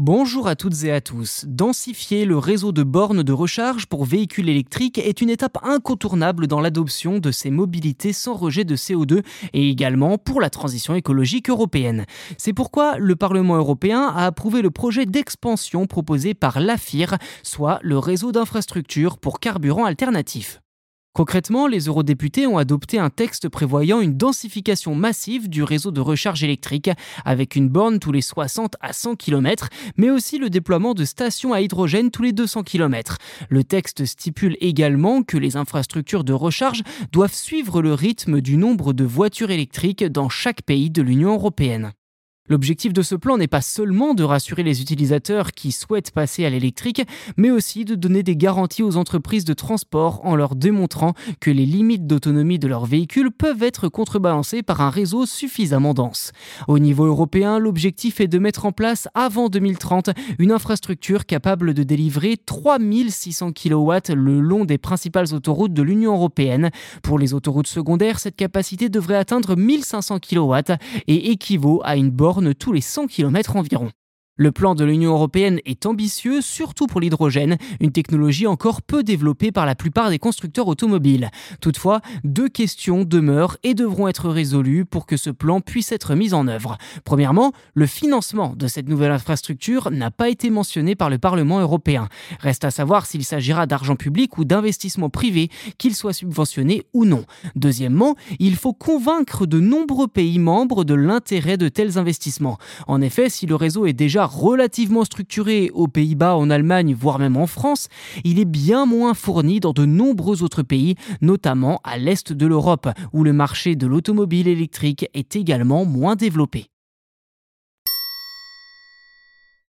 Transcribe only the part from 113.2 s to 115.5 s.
le marché de l'automobile électrique est